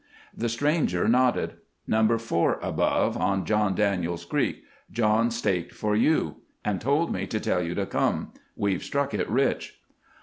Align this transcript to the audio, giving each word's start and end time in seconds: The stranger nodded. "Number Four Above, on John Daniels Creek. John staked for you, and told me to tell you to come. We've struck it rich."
The 0.35 0.49
stranger 0.49 1.07
nodded. 1.07 1.57
"Number 1.85 2.17
Four 2.17 2.57
Above, 2.63 3.15
on 3.17 3.45
John 3.45 3.75
Daniels 3.75 4.25
Creek. 4.25 4.63
John 4.91 5.29
staked 5.29 5.73
for 5.73 5.95
you, 5.95 6.37
and 6.65 6.81
told 6.81 7.13
me 7.13 7.27
to 7.27 7.39
tell 7.39 7.61
you 7.61 7.75
to 7.75 7.85
come. 7.85 8.33
We've 8.57 8.81
struck 8.83 9.13
it 9.13 9.29
rich." 9.29 9.79